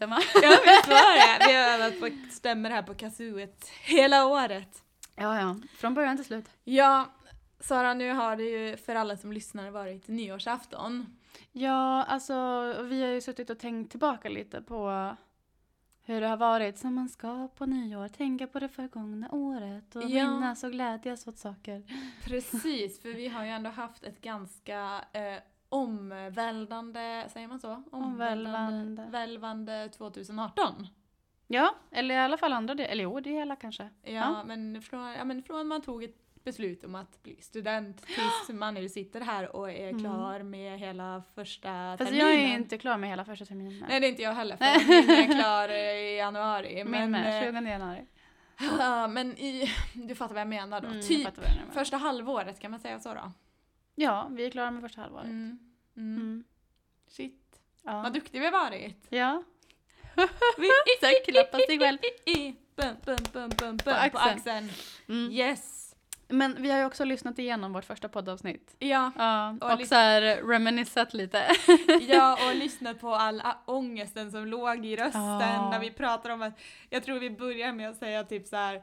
[0.00, 0.18] stämma.
[0.42, 1.46] Ja visst var det.
[1.46, 4.82] Vi har övat på stämmer här på kazooet hela året.
[5.16, 5.56] Ja, ja.
[5.76, 6.44] Från början till slut.
[6.64, 7.06] Ja,
[7.60, 11.16] Sara nu har det ju för alla som lyssnar varit nyårsafton.
[11.52, 12.34] Ja, alltså
[12.82, 15.16] vi har ju suttit och tänkt tillbaka lite på
[16.04, 18.08] hur det har varit som man ska på nyår.
[18.08, 20.08] Tänka på det förgångna året och Ja.
[20.30, 21.82] minnas och glädjas åt saker.
[22.24, 25.36] Precis, för vi har ju ändå haft ett ganska eh,
[25.70, 27.82] omvälvande, säger man så?
[27.92, 29.06] Omvälvande.
[29.10, 30.86] Välvande 2018.
[31.46, 32.86] Ja, eller i alla fall andra del.
[32.90, 33.82] Eller jo, det hela kanske.
[34.02, 34.42] Ja, Ja.
[34.46, 38.74] Men, från, ja, men från man tog ett beslut om att bli student tills man
[38.74, 40.00] nu sitter här och är Mm.
[40.00, 42.26] klar med hela första Fast terminen.
[42.28, 43.84] jag är inte klar med hela första terminen.
[43.88, 46.74] Nej det är inte jag heller för min är klar eh, i januari.
[46.84, 48.06] Min Men, med, eh, 20 januari.
[48.78, 50.86] ja, men i, du fattar vad jag menar då.
[50.86, 51.72] Mm, jag typ vad du menar.
[51.72, 53.32] första halvåret kan man säga så då?
[54.00, 55.24] Ja, vi är klara med första halvåret.
[55.24, 55.58] Mm.
[55.96, 56.16] Mm.
[56.16, 56.44] Mm.
[57.08, 58.02] Shit, Ja.
[58.02, 59.06] vad duktig vi har varit.
[59.08, 59.42] ja.
[60.58, 60.68] Vi
[61.00, 61.98] Så här, klappa sig själv.
[62.76, 64.34] Bum, bum, bum, bum, bum, på axeln.
[64.38, 64.70] axeln.
[65.08, 65.32] Mm.
[65.32, 65.94] Yes.
[66.28, 68.76] Men vi har ju också lyssnat igenom vårt första poddavsnitt.
[68.78, 71.50] Ja, Ja, Och och, så här reminiscat lite.
[72.08, 75.70] ja, och lyssnat på all ångesten som låg i rösten Ja.
[75.70, 76.60] när vi pratar om att,
[76.90, 78.82] jag tror vi börjar med att säga typ så här.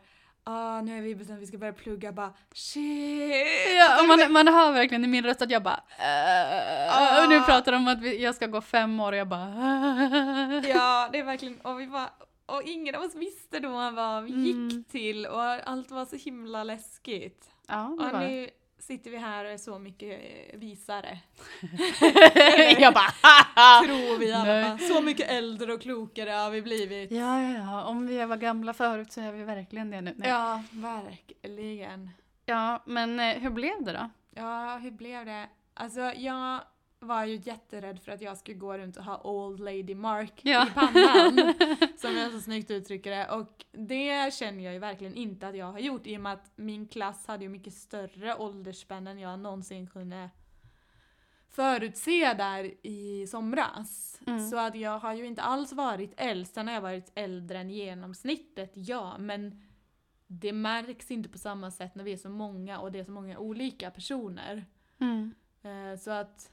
[0.50, 3.76] Ah, nu är vi bestämt att vi ska börja plugga, bara shit.
[3.76, 7.42] Ja, och man, man hör verkligen i min röst att jag bara uh, Och nu
[7.42, 10.70] pratar de om att vi, jag ska gå fem år och jag bara uh.
[10.70, 12.10] Ja, det är verkligen, och vi bara,
[12.46, 14.84] och ingen av oss visste då vad vi gick Mm.
[14.84, 17.50] till och allt var så himla läskigt.
[17.68, 18.50] Ja, det Och var nu
[18.88, 21.20] sitter vi här och är så mycket eh, visare.
[22.80, 24.80] jag bara Tror vi i alla fall.
[24.80, 27.12] Så mycket äldre och klokare har vi blivit.
[27.12, 27.84] Ja, ja, ja.
[27.84, 30.14] Om vi var gamla förut så är vi verkligen det nu.
[30.18, 30.30] Nej.
[30.30, 32.10] Ja, verkligen.
[32.46, 34.10] ja, men eh, hur blev det då?
[34.36, 35.50] Ja, hur blev det?
[35.74, 36.62] Alltså jag
[37.00, 40.68] var ju jätterädd för att jag skulle gå runt och ha Old Lady Mark Ja.
[40.68, 41.54] i pannan.
[41.98, 43.28] som jag så snyggt uttrycker det.
[43.28, 46.52] Och det känner jag ju verkligen inte att jag har gjort i och med att
[46.56, 50.30] min klass hade ju mycket större åldersspann än jag någonsin kunde
[51.50, 54.20] förutse där i somras.
[54.28, 54.50] Mm.
[54.50, 56.54] Så att jag har ju inte alls varit äldst.
[56.54, 59.18] Sen har jag varit äldre än genomsnittet, ja.
[59.18, 59.62] Men
[60.28, 63.12] det märks inte på samma sätt när vi är så många och det är så
[63.12, 64.66] många olika personer.
[65.00, 65.34] Mm.
[65.62, 66.52] Eh, så att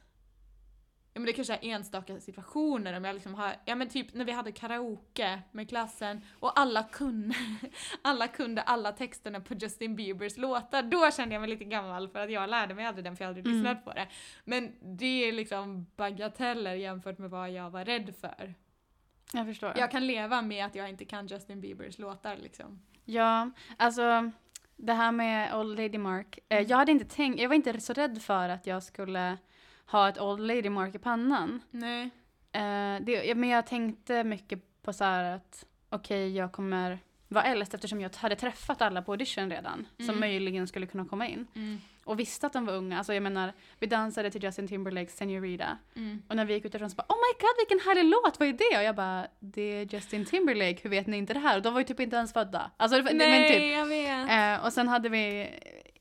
[1.16, 4.24] Ja men det kanske är enstaka situationer om jag liksom har, ja men typ när
[4.24, 7.34] vi hade karaoke med klassen och alla kunde,
[8.02, 12.18] alla kunde alla texterna på Justin Biebers låtar, då kände jag mig lite gammal för
[12.20, 13.64] att jag lärde mig aldrig den för jag hade aldrig Mm.
[13.64, 14.08] lyssnat på det.
[14.44, 18.54] Men det är liksom bagateller jämfört med vad jag var rädd för.
[19.32, 19.72] Jag förstår.
[19.76, 22.80] Jag kan leva med att jag inte kan Justin Biebers låtar liksom.
[23.04, 24.30] Ja, alltså
[24.76, 26.38] det här med Old Lady Mark.
[26.48, 29.38] Eh, jag hade inte tänkt, jag var inte så rädd för att jag skulle
[29.86, 31.60] ha ett Old Lady Mark i pannan.
[31.70, 32.02] Nej.
[32.52, 37.74] Eh, det, men jag tänkte mycket på så här att okej, jag kommer vara äldst
[37.74, 40.20] eftersom jag hade träffat alla på audition redan som Mm.
[40.20, 41.46] möjligen skulle kunna komma in.
[41.54, 41.80] Mm.
[42.04, 42.98] Och visste att de var unga.
[42.98, 45.78] Alltså jag menar, vi dansade till Justin Timberlakes Senorita.
[45.96, 46.22] Mm.
[46.28, 48.48] Och när vi gick ut därifrån så bara Oh my god vilken härlig låt, vad
[48.48, 48.78] är det?
[48.78, 51.56] Och jag bara Det är Justin Timberlake, hur vet ni inte det här?
[51.56, 52.70] Och de var ju typ inte ens födda.
[52.76, 53.72] Alltså, det- men Nej, typ.
[53.72, 54.60] jag vet.
[54.60, 55.48] Eh, och sen hade vi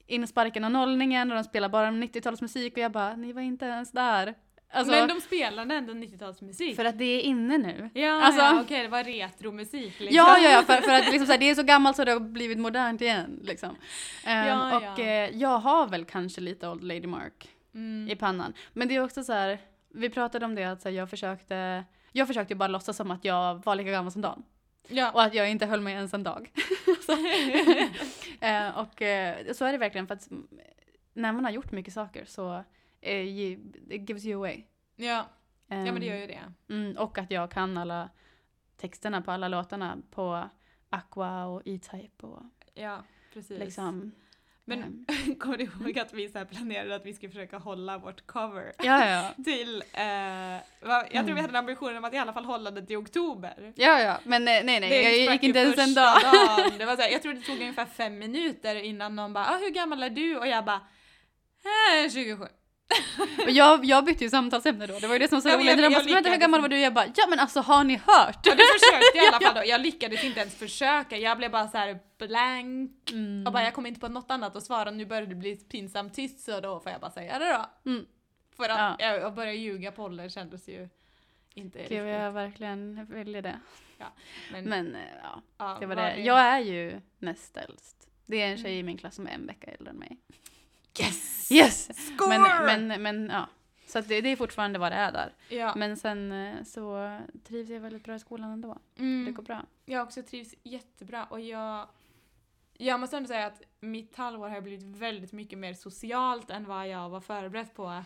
[0.07, 3.91] insparken och nollningen och de spelade bara 90-talsmusik och jag bara, ni var inte ens
[3.91, 4.33] där.
[4.75, 6.75] Alltså, Men de spelade ändå 90-talsmusik.
[6.75, 7.89] För att det är inne nu.
[7.93, 10.15] Ja, Alltså- ja okej det var retromusik liksom.
[10.17, 12.11] Ja, ja, ja, för, för att liksom, så här, det är så gammalt så det
[12.11, 13.39] har blivit modernt igen.
[13.43, 13.75] Liksom.
[14.25, 15.03] Ehm, Ja, och ja.
[15.03, 18.09] eh, jag har väl kanske lite Old Lady Mark Mm.
[18.11, 18.53] i pannan.
[18.73, 19.57] Men det är också så här,
[19.93, 23.11] vi pratade om det att så här, jag försökte, jag försökte ju bara låtsas som
[23.11, 24.43] att jag var lika gammal som Dan.
[24.87, 25.11] Ja.
[25.11, 26.51] Och att jag inte höll mig ens en dag.
[27.05, 27.11] så,
[28.45, 30.29] eh, och eh, så är det verkligen för att
[31.13, 32.63] när man har gjort mycket saker så
[33.01, 34.63] eh, it gives you away.
[34.95, 35.25] ja.
[35.67, 36.53] ja, men det gör Ehm, ju det.
[36.73, 38.09] mm, och att jag kan alla
[38.77, 40.49] texterna på alla låtarna på
[40.89, 42.41] Aqua och E-Type och
[42.73, 43.03] Ja,
[43.33, 43.59] precis.
[43.59, 44.11] liksom.
[44.65, 48.27] Men ehm, kommer du ihåg att vi så planerade att vi skulle försöka hålla vårt
[48.27, 49.43] cover ja, ja.
[49.43, 51.37] till, eh, jag tror vi Mm.
[51.37, 53.73] hade en ambition om att i alla fall hålla det till oktober.
[53.75, 56.17] Ja, ja, men eh, nej, nej, Det jag gick inte ens en dag.
[56.23, 56.71] dagen.
[56.77, 59.57] Det var så här, jag tror det tog ungefär fem minuter innan någon bara ah,
[59.57, 60.81] “Hur gammal är du?” och jag bara
[62.03, 62.47] eh, “27”.
[63.43, 65.55] Och jag, jag bytte ju samtalsämne då, det var ju det som var så Ja,
[65.57, 65.77] roligt.
[65.77, 66.79] De bara, "Men hur gammal var du?
[66.79, 68.39] Jag bara, ja men alltså har ni hört?
[68.45, 69.69] Ja, du försökte i alla fall då.
[69.69, 71.17] Jag lyckades inte ens försöka.
[71.17, 73.11] Jag blev bara så här blank.
[73.11, 73.47] Mm.
[73.47, 74.91] Och bara, jag kom inte på något annat att svara.
[74.91, 77.45] Nu började det bli pinsamt tyst så då får jag bara säga det
[77.83, 77.89] då.
[77.91, 78.05] Mm.
[78.57, 79.05] För att Ja.
[79.05, 80.89] jag, att börja ljuga på ålder kändes ju
[81.53, 81.97] inte Gud, riktigt.
[81.97, 83.59] jag verkligen ville det.
[84.51, 86.17] Men, Men eh, ja, ja, det var var det.
[86.17, 88.07] Jag är ju näst äldst.
[88.25, 90.17] Det är en tjej i min klass som är en vecka äldre än mig.
[90.99, 91.51] Yes!
[91.51, 91.89] Yes!
[92.07, 92.39] Score!
[92.39, 93.47] Men, men, men ja,
[93.87, 95.33] Så det, det är fortfarande vad det är där.
[95.49, 95.73] Ja.
[95.75, 97.17] Men sen eh, så
[97.47, 98.77] trivs jag väldigt bra i skolan ändå.
[98.97, 99.25] Mm.
[99.25, 99.61] Det går bra.
[99.85, 101.87] Jag också trivs jättebra och jag
[102.77, 106.87] jag måste ändå säga att mitt halvår har blivit väldigt mycket mer socialt än vad
[106.87, 108.03] jag var förberedd på.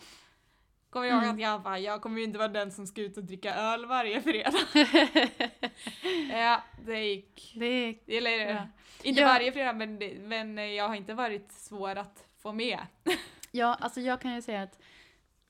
[0.89, 1.35] Kommer jag ihåg Mm.
[1.35, 3.85] att jag bara, jag kommer ju inte vara den som ska ut och dricka öl
[3.85, 4.53] varje fredag.
[6.31, 7.53] ja, det gick.
[7.55, 8.67] det är, Eller, Ja.
[9.03, 9.27] inte Ja.
[9.27, 9.97] varje fredag men,
[10.27, 12.79] men jag har inte varit svår att få med.
[13.51, 14.79] ja, alltså jag kan ju säga att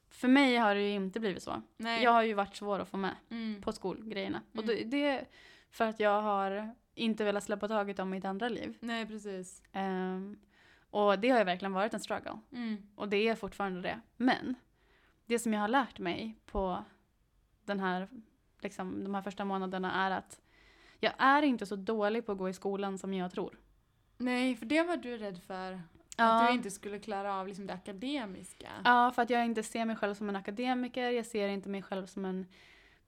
[0.09, 1.61] för mig har det ju inte blivit så.
[1.77, 2.03] Nej.
[2.03, 3.61] Jag har ju varit svår att få med Mm.
[3.61, 4.41] på skolgrejerna.
[4.51, 4.67] Och Mm.
[4.67, 5.27] det, det är
[5.71, 8.77] för att jag har inte velat släppa taget om mitt andra liv.
[8.79, 9.63] Nej, precis.
[9.71, 10.39] Ehm,
[10.89, 12.39] och det har ju verkligen varit en struggle.
[12.51, 12.87] Mm.
[12.95, 13.99] Och det är fortfarande det.
[14.17, 14.55] Men
[15.25, 16.83] det som jag har lärt mig på
[17.65, 18.07] den här,
[18.61, 20.41] liksom, de här första månaderna är att
[20.99, 23.59] jag är inte så dålig på att gå i skolan som jag tror.
[24.17, 25.81] Nej, för det var du rädd för.
[26.25, 28.69] Att du inte skulle klara av liksom det akademiska.
[28.83, 31.81] Ja, för att jag inte ser mig själv som en akademiker, jag ser inte mig
[31.81, 32.47] själv som en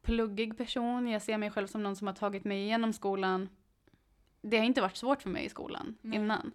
[0.02, 3.50] pluggig person, jag ser mig själv som någon som har tagit mig igenom skolan.
[4.42, 6.20] Det har inte varit svårt för mig i skolan Nej.
[6.20, 6.52] innan.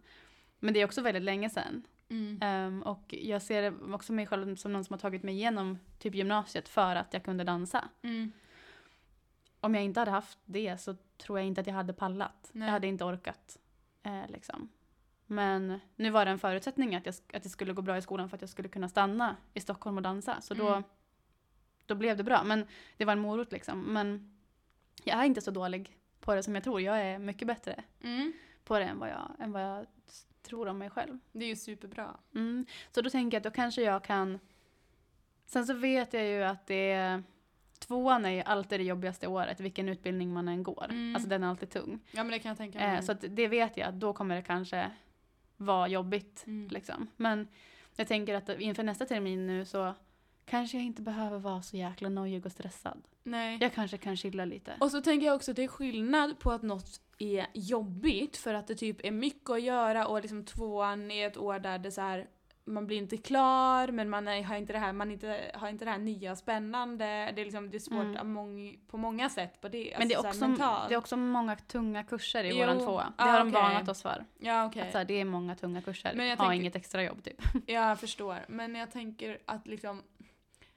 [0.58, 1.86] Men det är också väldigt länge sedan.
[2.08, 2.38] Mm.
[2.42, 6.14] Ehm, och jag ser också mig själv som någon som har tagit mig igenom typ
[6.14, 7.88] gymnasiet för att jag kunde dansa.
[8.02, 8.32] Mm.
[9.60, 12.50] Om jag inte hade haft det så tror jag inte att jag hade pallat.
[12.52, 12.66] Nej.
[12.66, 13.58] Jag hade inte orkat.
[14.02, 14.68] Eh, liksom.
[15.26, 18.28] Men nu var det en förutsättning att, jag, att det skulle gå bra i skolan
[18.28, 20.40] för att jag skulle kunna stanna i Stockholm och dansa.
[20.40, 20.82] Så då, Mm.
[21.86, 22.44] då blev det bra.
[22.44, 22.66] Men
[22.96, 23.80] det var en morot liksom.
[23.80, 24.36] Men
[25.04, 26.80] jag är inte så dålig på det som jag tror.
[26.80, 28.32] Jag är mycket bättre Mm.
[28.64, 29.86] på det än vad jag, än vad jag
[30.42, 31.18] tror om mig själv.
[31.32, 32.16] Det är ju superbra.
[32.34, 32.66] Mm.
[32.92, 34.38] Så då tänker jag att då kanske jag kan...
[35.46, 37.22] Sen så vet jag ju att det är...
[37.78, 40.86] Tvåan är ju alltid det jobbigaste året, vilken utbildning man än går.
[40.90, 41.14] Mm.
[41.14, 42.00] Alltså den är alltid tung.
[42.10, 42.94] Ja men det kan jag tänka mig.
[42.96, 44.90] Eh, så det vet jag då kommer det kanske
[45.56, 46.44] vara jobbigt.
[46.46, 46.68] Mm.
[46.68, 47.06] Liksom.
[47.16, 47.48] Men
[47.96, 49.94] jag tänker att inför nästa termin nu så
[50.44, 53.02] kanske jag inte behöver vara så jäkla nojig och stressad.
[53.22, 53.58] Nej.
[53.60, 54.76] Jag kanske kan chilla lite.
[54.80, 58.54] Och så tänker jag också att det är skillnad på att något är jobbigt för
[58.54, 61.92] att det typ är mycket att göra och liksom tvåan är ett år där det
[61.92, 62.26] så här
[62.66, 65.84] man blir inte klar men man är, har, inte det här, man inte, har inte
[65.84, 67.04] det här nya spännande.
[67.04, 68.32] Det är, liksom, det är svårt Mm.
[68.32, 69.60] mång, på många sätt.
[69.60, 70.88] På det, Men det är, alltså så också, mentalt.
[70.88, 73.04] det är också många tunga kurser i Jo, våran tvåa.
[73.16, 73.62] Det ah, har de okej.
[73.62, 74.24] varnat oss för.
[74.38, 74.82] Ja okej.
[74.82, 76.12] Att så här, det är många tunga kurser.
[76.14, 77.42] Men jag ha tänker- inget extra jobb typ.
[77.66, 78.38] Jag förstår.
[78.48, 80.02] Men jag tänker att liksom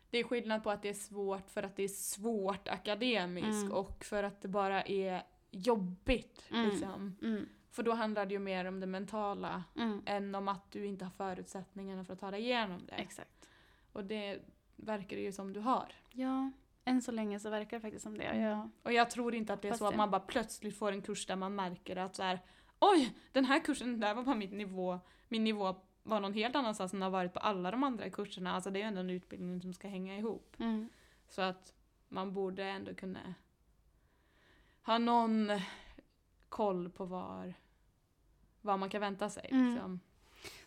[0.09, 3.71] det är skillnad på att det är svårt för att det är svårt akademiskt Mm.
[3.71, 6.43] och för att det bara är jobbigt.
[6.51, 6.69] Mm.
[6.69, 7.15] Liksom.
[7.67, 7.73] Mm.
[7.73, 10.01] För då handlar det ju mer om det mentala Mm.
[10.05, 12.93] än om att du inte har förutsättningarna för att ta dig igenom det.
[12.93, 13.49] Exakt.
[13.93, 14.39] Och det
[14.75, 15.91] verkar det ju som du har.
[16.11, 16.51] Ja,
[16.85, 18.37] än så länge så verkar det faktiskt som det.
[18.37, 18.69] Ja.
[18.83, 21.25] Och jag tror inte att det är så att man bara plötsligt får en kurs
[21.25, 22.39] där man märker att så här,
[22.79, 26.93] oj, den här kursen där var på mitt nivå, min nivå var någon helt annanstans
[26.93, 28.53] än har varit på alla de andra kurserna.
[28.53, 30.55] Alltså det är ju ändå en utbildning som ska hänga ihop.
[30.59, 30.89] Mm.
[31.29, 31.73] Så att
[32.09, 33.33] man borde ändå kunna
[34.81, 35.51] ha någon
[36.49, 37.53] koll på var,
[38.61, 39.49] vad man kan vänta sig.
[39.51, 39.71] Mm.
[39.71, 39.99] Liksom.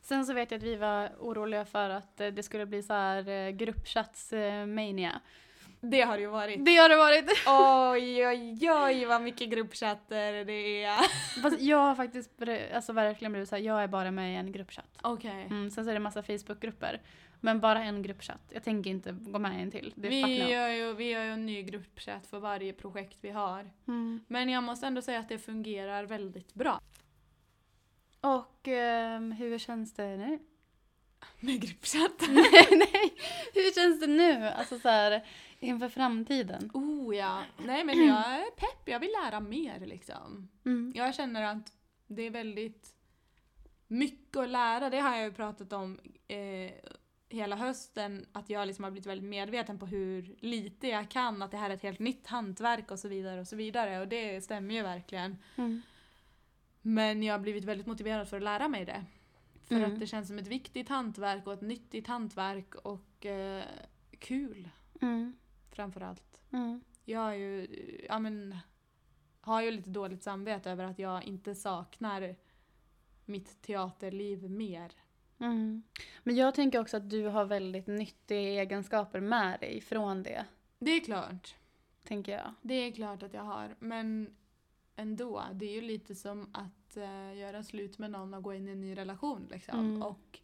[0.00, 2.92] Sen så vet jag att vi var oroliga för att eh, det skulle bli så
[2.92, 5.20] här eh, gruppchats-mania.
[5.80, 6.64] Det har det ju varit.
[6.64, 7.30] Det har det varit!
[7.46, 10.98] Oj, oj, oj vad mycket gruppchatter det är.
[11.42, 12.30] Fast jag har faktiskt
[12.74, 14.98] alltså verkligen blivit så här, jag är bara med i en gruppchatt.
[15.02, 15.46] Okej.
[15.50, 17.00] Mm, sen så är det massa Facebookgrupper.
[17.40, 18.40] Men bara en gruppchatt.
[18.50, 19.92] Jag tänker inte gå med i en till.
[19.96, 23.70] Det Vi gör, ju, vi gör ju en ny gruppchatt för varje projekt vi har.
[23.88, 24.24] Mm.
[24.26, 26.80] Men jag måste ändå säga att det fungerar väldigt bra
[28.20, 30.38] Och ehm, hur känns det nu?
[31.40, 32.20] med gruppchatt.
[32.28, 33.14] nej, nej!
[33.54, 34.48] Hur känns det nu?
[34.48, 35.24] Alltså så här,
[35.60, 36.70] inför framtiden.
[36.74, 37.42] Oh ja.
[37.58, 40.48] Nej men jag är pepp, jag vill lära mer liksom.
[40.64, 40.92] Mm.
[40.96, 41.72] Jag känner att
[42.06, 42.94] det är väldigt
[43.86, 44.90] mycket att lära.
[44.90, 46.70] Det har jag ju pratat om eh,
[47.28, 48.26] hela hösten.
[48.32, 51.42] Att jag liksom har blivit väldigt medveten på hur lite jag kan.
[51.42, 54.00] Att det här är ett helt nytt hantverk och så vidare och så vidare.
[54.00, 55.36] Och det stämmer ju verkligen.
[55.56, 55.82] Mm.
[56.82, 59.04] Men jag har blivit väldigt motiverad för att lära mig det.
[59.64, 59.92] För Mm.
[59.92, 63.64] att det känns som ett viktigt hantverk och ett nyttigt hantverk och eh,
[64.18, 64.68] kul
[65.02, 65.36] Mm.
[65.70, 66.42] Framförallt.
[66.52, 66.80] Mm.
[67.04, 67.66] Jag är ju,
[68.08, 68.56] ja men,
[69.40, 72.36] har ju lite dåligt samvete över att jag inte saknar
[73.24, 74.92] mitt teaterliv mer.
[75.38, 75.82] Mm.
[76.22, 80.44] Men jag tänker också att du har väldigt nyttiga egenskaper med dig från det.
[80.78, 81.54] Det är klart.
[82.04, 82.54] Tänker jag.
[82.62, 83.74] Det är klart att jag har.
[83.78, 84.36] Men
[84.96, 88.68] ändå, det är ju lite som att eh, göra slut med någon och gå in
[88.68, 89.48] i en ny relation.
[89.50, 89.78] Liksom.
[89.78, 90.02] Mm.
[90.02, 90.40] Och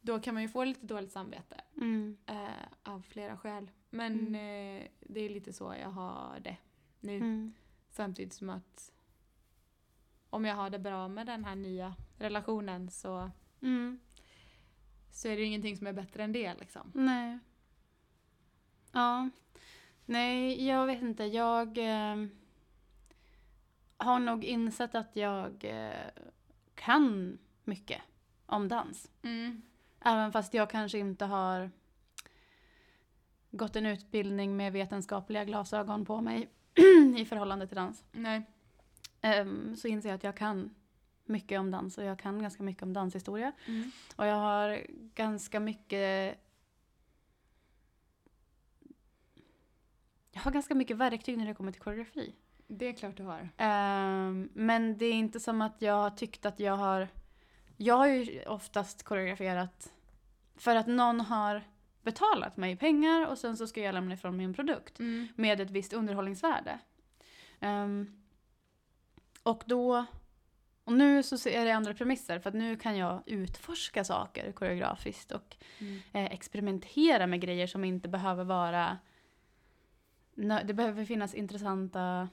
[0.00, 1.60] då kan man ju få lite dåligt samvete.
[1.76, 2.16] Mm.
[2.26, 2.48] Eh,
[2.82, 3.70] av flera skäl.
[3.90, 6.56] Men eh, det är lite så jag har det
[7.00, 7.16] nu.
[7.16, 7.54] Mm.
[7.90, 8.92] Samtidigt som att
[10.30, 13.30] om jag har det bra med den här nya relationen så,
[13.62, 14.00] Mm.
[15.12, 16.54] så är det ju ingenting som är bättre än det.
[16.54, 16.92] Liksom.
[16.94, 17.38] Nej.
[18.92, 19.30] Ja.
[20.04, 21.24] Nej, jag vet inte.
[21.24, 22.26] Jag eh,
[23.96, 26.10] har nog insett att jag eh,
[26.74, 28.02] kan mycket
[28.46, 29.10] om dans.
[29.22, 29.62] Mm.
[30.00, 31.70] Även fast jag kanske inte har
[33.50, 36.48] gått en utbildning med vetenskapliga glasögon på mig
[37.16, 38.04] i förhållande till dans.
[38.12, 38.42] Nej.
[39.20, 40.74] Ehm, så inser jag att jag kan
[41.24, 43.52] mycket om dans och jag kan ganska mycket om danshistoria.
[43.66, 43.90] Mm.
[44.16, 46.38] Och jag har ganska mycket
[50.32, 52.34] Jag har ganska mycket verktyg när det kommer till koreografi.
[52.66, 53.48] Det är klart du har.
[53.56, 57.08] Ehm, men det är inte som att jag har tyckt att jag har...
[57.76, 59.92] Jag har ju oftast koreograferat
[60.56, 61.62] för att någon har
[62.02, 65.28] betalat mig pengar och sen så ska jag lämna ifrån mig en produkt Mm.
[65.36, 66.78] med ett visst underhållningsvärde.
[67.60, 68.22] Ehm,
[69.42, 70.04] och då...
[70.84, 75.32] Och nu så är det andra premisser för att nu kan jag utforska saker koreografiskt
[75.32, 76.00] och Mm.
[76.12, 78.98] eh, experimentera med grejer som inte behöver vara...
[80.64, 82.28] Det behöver finnas intressanta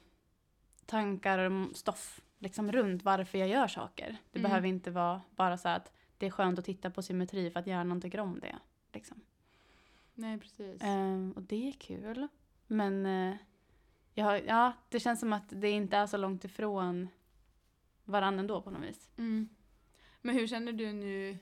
[0.86, 4.18] tankar och stoff liksom runt varför jag gör saker.
[4.32, 4.50] Det Mm.
[4.50, 7.68] behöver inte vara bara så att det är skönt att titta på symmetri för att
[7.68, 8.56] hjärnan tycker om det.
[8.94, 9.22] Liksom.
[10.18, 10.82] Nej, precis.
[10.84, 12.28] Ehm, och det är kul.
[12.68, 13.36] Men eh,
[14.14, 17.08] jag, ja, det känns som att det inte är så långt ifrån
[18.06, 19.10] varann ändå på något vis.
[19.18, 19.50] Mm.
[20.22, 21.38] Men hur känner du nu?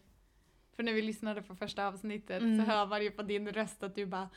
[0.76, 2.58] För när vi lyssnade på första avsnittet Mm.
[2.66, 4.30] så hör man ju på din röst att du bara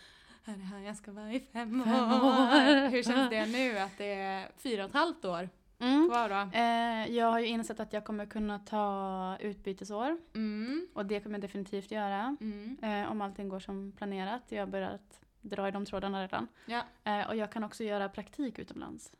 [0.44, 2.24] är det här jag ska vara i fem, Fem år.
[2.24, 2.88] år.
[2.88, 5.48] Hur känns det nu att det är fyra och ett halvt år
[5.80, 6.08] Mm.
[6.08, 6.58] kvar då?
[6.58, 10.18] Eh, jag har ju insett att jag kommer kunna ta utbytesår.
[10.34, 10.88] Mm.
[10.94, 12.36] Och det kommer jag definitivt göra.
[12.40, 12.76] Mm.
[12.82, 14.42] Eh, om allting går som planerat.
[14.48, 16.48] Jag har börjat dra i de trådarna redan.
[16.66, 19.12] Ja, Eh, och jag kan också göra praktik utomlands.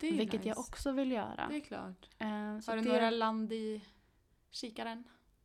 [0.00, 0.48] vilket nice.
[0.48, 1.46] jag också vill göra.
[1.48, 2.08] Det är klart.
[2.18, 3.82] Eh, så Har du det, några land i
[4.50, 5.04] kikaren?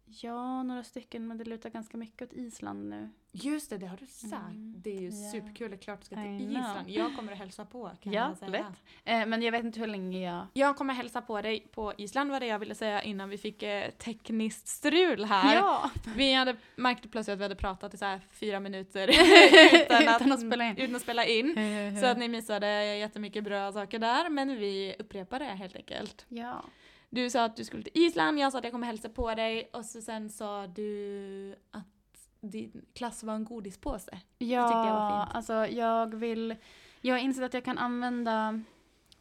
[0.09, 1.27] Ja, några stycken.
[1.27, 3.09] Men det lutar ganska mycket åt Island nu.
[3.31, 4.33] Just det, det har du sagt.
[4.33, 4.73] Mm.
[4.77, 5.31] Det är ju Ja.
[5.31, 5.69] superkul.
[5.69, 6.51] Det är klart du ska till.
[6.51, 6.89] Island.
[6.89, 8.51] Jag kommer att hälsa på kan Ja, jag säga.
[8.51, 8.83] lätt.
[9.05, 10.45] Eh, men jag vet inte hur länge jag...
[10.53, 13.63] Jag kommer hälsa på dig på Island var det jag ville säga innan vi fick
[13.63, 15.55] eh, tekniskt strul här.
[15.55, 15.91] Ja!
[16.15, 19.07] Vi hade märkte plötsligt att vi hade pratat i så här fyra minuter
[20.01, 20.77] Utan att spela in.
[20.77, 21.55] Utan att spela in.
[22.01, 26.25] Så att ni missade jättemycket bra saker där, men vi upprepar det helt enkelt.
[26.29, 26.63] Ja.
[27.09, 29.69] Du sa att du skulle till Island, jag sa att jag kommer hälsa på dig
[29.73, 34.19] och så sen sa du att din klass var en godispåse.
[34.37, 35.35] Ja, tyckte jag var fint.
[35.35, 36.55] alltså jag vill...
[37.01, 38.61] Jag har insett att jag kan använda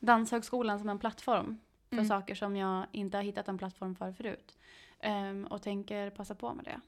[0.00, 2.09] Danshögskolan som en plattform för Mm.
[2.09, 4.59] saker som jag inte har hittat en plattform för förut.
[5.00, 6.81] Ehm, och tänker passa på med det.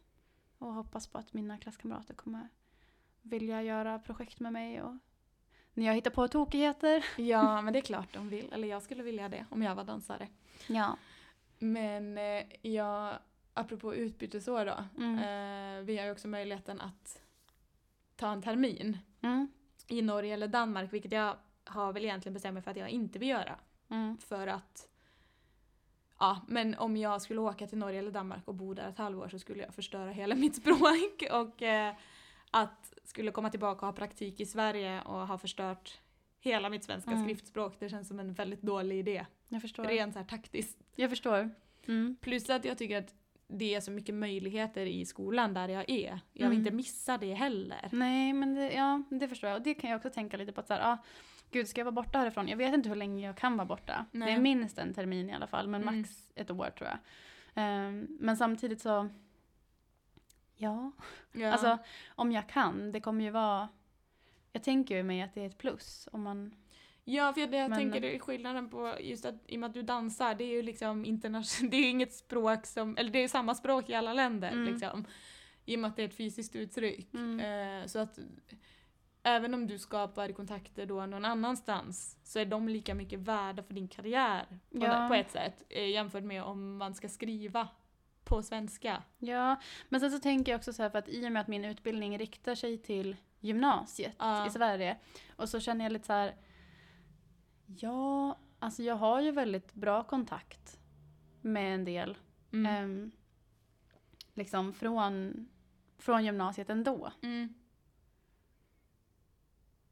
[0.58, 2.48] Och hoppas på att mina klasskamrater kommer
[3.22, 4.94] vilja göra projekt med mig och
[5.74, 7.04] när jag hittar på tokigheter.
[7.16, 8.52] Ja, men det är klart de vill.
[8.52, 10.28] Eller jag skulle vilja det om jag var dansare.
[10.66, 10.96] Ja.
[11.58, 13.18] Men eh, jag,
[13.54, 14.84] apropå utbytesår då.
[15.04, 15.18] Mm.
[15.18, 17.22] Eh, vi har ju också möjligheten att
[18.16, 19.48] ta en termin Mm.
[19.88, 23.18] i Norge eller Danmark, vilket jag har väl egentligen bestämt mig för att jag inte
[23.18, 23.58] vill göra.
[23.90, 24.18] Mm.
[24.18, 24.88] För att,
[26.18, 29.28] ja, men om jag skulle åka till Norge eller Danmark och bo där ett halvår
[29.28, 31.94] så skulle jag förstöra hela mitt språk och eh,
[32.50, 36.00] att skulle komma tillbaka och ha praktik i Sverige och ha förstört
[36.40, 37.24] hela mitt svenska Mm.
[37.24, 39.26] skriftspråk, det känns som en väldigt dålig idé.
[39.48, 39.84] Jag förstår.
[39.84, 40.78] Rent så här taktiskt.
[40.96, 41.50] Jag förstår.
[41.86, 42.16] Mm.
[42.20, 43.14] Plus att jag tycker att
[43.48, 46.20] det är så mycket möjligheter i skolan där jag är.
[46.32, 46.66] Jag vill Mm.
[46.66, 47.88] inte missa det heller.
[47.92, 49.56] Nej, men det, ja, det förstår jag.
[49.56, 50.98] Och det kan jag också tänka lite på att så här, ah,
[51.50, 52.48] gud, ska jag vara borta härifrån?
[52.48, 54.06] Jag vet inte hur länge jag kan vara borta.
[54.12, 54.28] Nej.
[54.28, 55.98] Det är minst en termin i alla fall, men Mm.
[55.98, 56.98] max ett år tror jag.
[57.54, 59.08] Ehm, men samtidigt så,
[60.58, 60.92] ja,
[61.32, 61.52] Ja.
[61.52, 63.68] alltså om jag kan, det kommer ju vara,
[64.52, 66.54] jag tänker ju mig att det är ett plus om man,
[67.04, 69.82] Ja, för jag, jag Men- tänker skillnaden på just att i och med att du
[69.82, 73.54] dansar, det är ju liksom internationellt, det är inget språk som, eller det är samma
[73.54, 74.64] språk i alla länder Mm.
[74.72, 75.04] liksom.
[75.64, 77.14] I och med att det är ett fysiskt uttryck.
[77.14, 77.40] Mm.
[77.80, 78.18] Eh, så att
[79.22, 83.74] även om du skapar kontakter då någon annanstans så är de lika mycket värda för
[83.74, 85.08] din karriär på, Ja.
[85.08, 87.68] på ett sätt eh, jämfört med om man ska skriva
[88.28, 89.02] på svenska.
[89.18, 91.48] ja, men sen så tänker jag också så här för att i och med att
[91.48, 94.46] min utbildning riktar sig till gymnasiet Ja.
[94.46, 94.96] i Sverige
[95.36, 96.34] och så känner jag lite så här,
[97.66, 100.78] ja, alltså jag har ju väldigt bra kontakt
[101.40, 102.16] med en del
[102.52, 102.66] Mm.
[102.84, 103.10] Ehm,
[104.34, 105.48] liksom från,
[105.98, 107.12] från gymnasiet ändå.
[107.22, 107.54] Mm.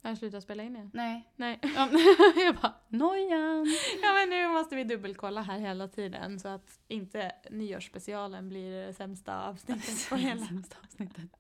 [0.07, 0.91] Har jag slutat spela in igen?
[0.95, 1.33] Nej.
[1.37, 1.59] Nej.
[1.63, 1.89] Ja,
[2.37, 3.67] jag bara, nojan!
[4.03, 8.95] Ja men nu måste vi dubbelkolla här hela tiden så att inte nyårsspecialen blir det
[8.95, 10.47] sämsta avsnittet på hela.
[10.47, 11.31] Sämsta avsnittet.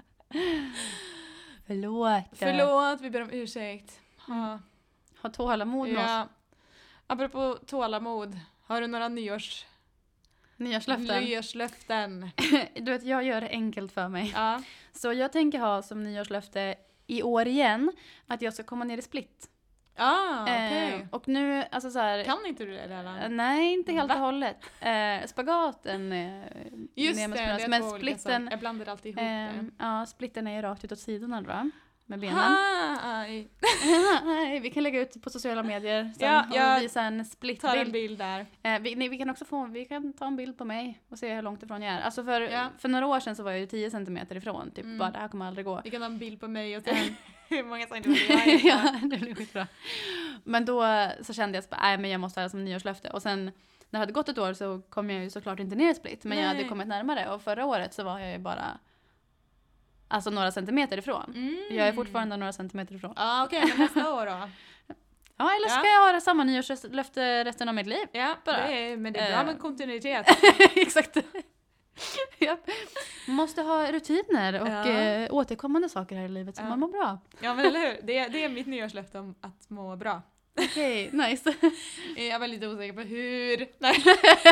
[1.66, 2.25] Förlåt.
[2.32, 4.00] Förlåt, vi ber om ursäkt.
[4.28, 4.61] Ja.
[5.23, 6.11] Ha tålamod med oss.
[6.11, 6.28] Ja.
[7.06, 9.66] Apropå tålamod, har du några nyårs...
[10.56, 11.25] Nyårslöften.
[11.25, 12.30] nyårslöften?
[12.75, 14.32] du vet, jag gör det enkelt för mig.
[14.35, 14.62] Ja.
[14.92, 17.92] Så jag tänker ha som nyårslöfte i år igen
[18.26, 19.50] att jag ska komma ner i split.
[19.96, 20.92] Ah, okej.
[20.92, 23.36] Eh, och nu, alltså så här, Kan inte du det eh, redan?
[23.36, 24.56] Nej, inte helt och hållet.
[24.80, 26.42] Eh, spagaten eh,
[26.94, 28.48] Just det, det är men splitten.
[28.50, 31.70] Jag blandar alltid ihop ehm, ja, splitten är ju rakt utåt sidorna då,
[32.06, 32.56] med benen.
[33.02, 33.48] Aj.
[34.25, 37.18] Nej, vi kan lägga ut på sociala medier sen Ja, och jag visa en Tar
[37.18, 37.92] en splitbild.
[37.92, 38.46] bild där.
[38.62, 41.18] Eh, vi, nej, vi kan också få, vi kan ta en bild på mig och
[41.18, 42.00] se hur långt ifrån jag är.
[42.00, 42.66] Alltså för, Ja.
[42.78, 44.98] för några år sedan så var jag ju 10 centimeter ifrån, typ Mm.
[44.98, 45.80] bara det här kommer aldrig gå.
[45.84, 46.94] Vi kan ta en bild på mig och se
[47.48, 48.60] hur många centimeter jag är.
[48.68, 49.66] ja, det blir skitbra.
[50.44, 50.84] Men då
[51.22, 53.52] så kände jag att nej men jag måste ha det som nyårslöfte och sen när
[53.90, 56.38] det hade gått ett år så kom jag ju såklart inte ner i split men
[56.38, 56.68] jag hade Nej.
[56.68, 58.78] kommit närmare och förra året så var jag ju bara
[60.08, 61.32] alltså några centimeter ifrån.
[61.34, 61.76] Mm.
[61.78, 63.12] Jag är fortfarande några centimeter ifrån.
[63.16, 64.32] Ja okej, men nästa år då?
[65.38, 66.06] Ja, eller ska Ja.
[66.06, 68.06] jag ha samma nyårslöfte resten av mitt liv?
[68.12, 68.66] Ja, Bara.
[68.66, 69.46] det är, men det är bra Eh.
[69.46, 70.26] med kontinuitet.
[70.76, 71.16] Exakt.
[73.26, 74.86] Man måste ha rutiner och Ja.
[74.88, 76.68] eh, återkommande saker här i livet så Ja.
[76.68, 77.18] man mår bra.
[77.40, 77.98] Ja men eller hur?
[78.02, 80.22] Det är, det är mitt nyårslöfte om att må bra.
[80.58, 81.54] Okej, nice.
[82.16, 83.56] Jag är väldigt osäker på hur.
[83.78, 84.02] Nej,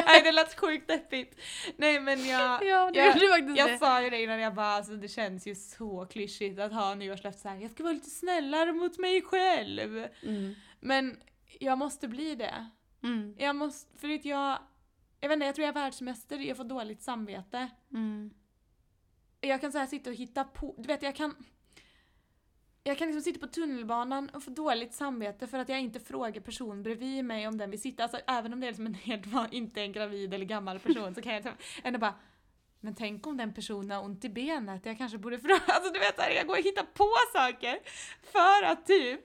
[0.06, 1.40] Nej det lät sjukt deppigt.
[1.76, 3.12] Nej men jag, ja, det jag-
[3.58, 3.78] jag det.
[3.78, 7.40] sa ju det innan jag bara, alltså, det känns ju så klyschigt att ha nyårslöfte
[7.40, 10.06] såhär, jag ska vara lite snällare mot mig själv.
[10.22, 10.54] Mm.
[10.80, 11.20] Men
[11.60, 12.70] jag måste bli det.
[13.02, 13.34] Mm.
[13.38, 14.58] Jag måste, för att jag,
[15.20, 17.68] jag vet inte, jag tror jag är världsmästare i att få dåligt samvete.
[17.92, 18.30] Mm.
[19.40, 21.34] Jag kan så här sitta och hitta på, du vet jag kan
[22.86, 26.40] jag kan liksom sitta på tunnelbanan och få dåligt samvete för att jag inte frågar
[26.40, 28.02] personen bredvid mig om den vill sitta.
[28.02, 31.22] Alltså även om det är liksom en helt inte en gravid eller gammal person så
[31.22, 32.14] kan jag liksom ändå bara
[32.80, 35.60] men tänk om den personen har ont i benet, jag kanske borde fråga.
[35.66, 37.78] Alltså du vet, här, jag går och hittar på saker
[38.22, 39.20] för att typ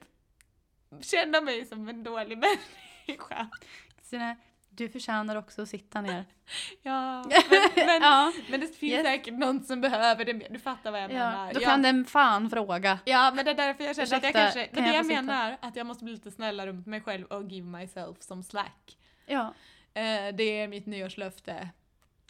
[1.01, 2.37] känna mig som en dålig
[3.07, 3.49] människa.
[3.97, 4.35] Kristina,
[4.79, 6.25] du förtjänar också att sitta ner.
[6.83, 7.41] Ja, men,
[7.85, 9.03] men, ja, men det finns Yes.
[9.03, 10.47] säkert någon som behöver det mer.
[10.49, 11.53] Du fattar vad jag ja, menar.
[11.53, 12.99] då Jag- kan den fan fråga.
[13.05, 14.67] Ja, men det är därför jag känner att jag Ursäkta, kanske...
[14.67, 17.43] kan det jag jag, menar, att jag måste bli lite snällare mot mig själv och
[17.51, 18.97] give myself some slack.
[19.25, 19.53] Ja,
[19.93, 21.69] Eh, det är mitt nyårslöfte.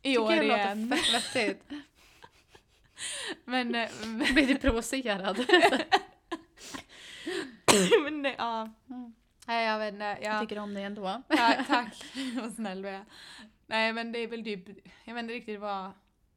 [0.02, 0.90] I tycker år jag igen.
[0.90, 1.70] låter fett vettigt.
[3.46, 3.90] Men, eh,
[4.34, 5.46] Blir du provocerad?
[8.04, 8.70] men nej, ja.
[8.90, 9.14] Mm.
[9.50, 10.18] Nej, jag vet inte.
[10.22, 11.22] Jag Ja, tycker om dig ändå.
[11.30, 12.04] tack, tack.
[12.36, 13.06] Vad snäll du är.
[13.68, 14.68] Nej, men det är väl typ...
[15.04, 15.92] Jag vet inte riktigt vad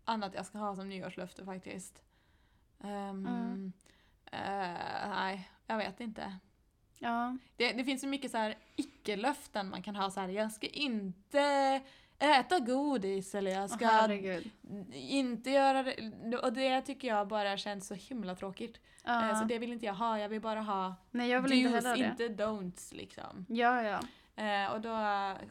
[0.05, 2.03] annat jag ska ha som nyårslöfte faktiskt.
[2.85, 3.73] Ehm, Mm.
[4.33, 6.39] eh, nej, jag vet inte.
[6.99, 7.37] Ja.
[7.57, 10.29] Det, det finns så mycket så här icke-löften man kan ha så här.
[10.29, 11.81] jag ska inte
[12.23, 14.51] äta godis eller jag ska herregud.
[14.93, 16.37] inte göra det.
[16.37, 18.81] Och det tycker jag bara känns så himla tråkigt.
[19.05, 19.35] Ja.
[19.35, 22.25] Så det vill inte jag ha, jag vill bara ha Nej, jag vill do's, inte
[22.25, 23.47] inte don'ts liksom.
[23.49, 24.01] Ja, ja.
[24.37, 24.89] Eh, och då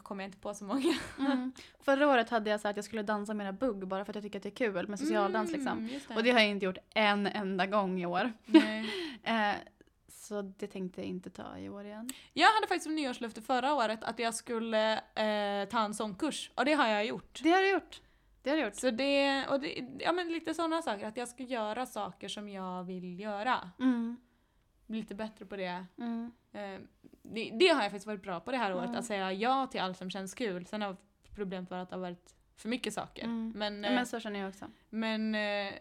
[0.04, 0.94] kommer jag inte på så många.
[1.20, 1.52] Mm.
[1.80, 4.24] Förra året hade jag sagt att jag skulle dansa mera bugg bara för att jag
[4.24, 5.78] tycker att det är kul med socialdans liksom.
[5.78, 6.16] Mm, just det.
[6.16, 8.34] Och det har jag inte gjort en enda gång i år.
[8.46, 8.90] Nej.
[10.32, 12.10] Så det tänkte jag inte ta i år igen.
[12.34, 16.52] Jag hade faktiskt som nyårslöfte förra året att jag skulle eh, ta en sångkurs.
[16.56, 17.40] Och det har jag gjort.
[17.44, 18.02] Det har du gjort.
[18.42, 18.76] Det har du gjort.
[18.76, 22.50] Så det, och det, ja men lite sådana saker, att jag ska göra saker som
[22.50, 23.72] jag vill göra.
[23.80, 24.18] Mm.
[24.88, 25.86] Bli lite bättre på det.
[25.98, 26.32] Mm.
[26.52, 26.80] Eh,
[27.22, 27.52] det.
[27.60, 29.00] Det har jag faktiskt varit bra på det här året, Mm.
[29.00, 30.66] att säga ja till allt som känns kul.
[30.66, 30.98] Sen har
[31.36, 33.24] problemet varit att det har varit för mycket saker.
[33.24, 33.54] Mm.
[33.56, 34.66] Men, eh, men så känner jag också.
[34.90, 35.74] men eh,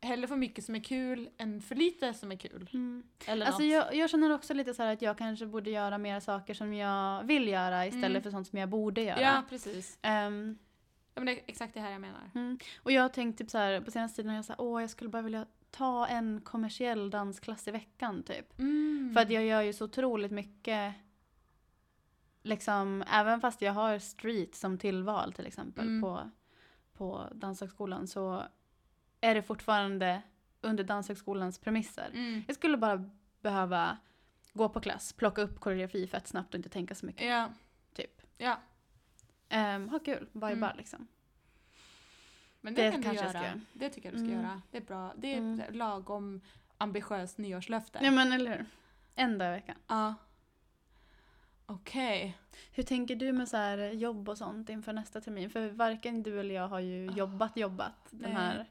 [0.00, 2.70] hellre för mycket som är kul än för lite som är kul.
[2.72, 3.02] Mm.
[3.26, 3.72] Eller Alltså något.
[3.72, 6.74] jag, jag känner också lite så här att jag kanske borde göra mer saker som
[6.74, 8.22] jag vill göra istället Mm.
[8.22, 9.20] för sånt som jag borde göra.
[9.20, 9.98] Ja, precis.
[10.02, 10.58] Ehm,
[11.14, 12.30] Ja, men det är exakt det här jag menar.
[12.34, 12.58] mm.
[12.82, 15.10] Och jag har tänkt typ så här på senaste tiden jag sagt åh jag skulle
[15.10, 18.58] bara vilja ta en kommersiell dansklass i veckan typ.
[18.58, 19.10] Mm.
[19.14, 20.94] För att jag gör ju så otroligt mycket
[22.42, 26.02] liksom, även fast jag har street som tillval till exempel Mm.
[26.02, 26.30] på,
[26.92, 28.42] på Danshögskolan så
[29.30, 30.22] är det fortfarande
[30.60, 32.10] under Danshögskolans premisser.
[32.14, 32.44] Mm.
[32.46, 33.10] Jag skulle bara
[33.40, 33.96] behöva
[34.52, 37.26] gå på klass, plocka upp koreografi fett snabbt och inte tänka så mycket.
[37.26, 37.48] Ja.
[37.94, 38.22] Typ.
[38.38, 38.58] Ja.
[39.76, 40.76] Um, ha kul, vibar Mm.
[40.76, 41.06] liksom.
[42.60, 43.60] Men det, Det kan du göra.
[43.72, 44.44] Det tycker jag du ska Mm.
[44.44, 44.62] göra.
[44.70, 45.12] Det är bra.
[45.16, 45.62] Det är Mm.
[45.74, 46.40] lagom
[46.78, 47.98] ambitiöst nyårslöfte.
[48.02, 48.66] Ja men eller hur.
[49.14, 49.76] En dag i veckan.
[49.86, 50.14] Ja.
[51.66, 52.38] Okej.
[52.72, 55.50] Hur tänker du med så här jobb och sånt inför nästa termin?
[55.50, 58.32] För varken du eller jag har ju jobbat jobbat den Nej.
[58.32, 58.66] här,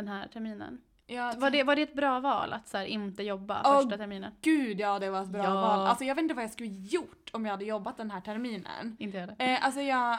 [0.00, 0.80] den här terminen.
[1.06, 3.96] Ja, Var det, var det ett bra val att så här, inte jobba Åh, första
[3.98, 4.32] terminen?
[4.40, 5.54] Gud ja, det var ett bra Ja.
[5.54, 5.86] val.
[5.86, 8.96] Alltså jag vet inte vad jag skulle gjort om jag hade jobbat den här terminen.
[8.98, 9.44] Inte jag det.
[9.44, 10.18] Eh, alltså jag,